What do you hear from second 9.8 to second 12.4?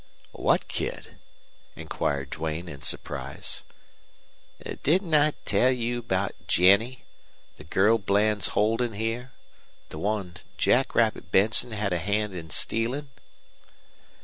the one Jackrabbit Benson had a hand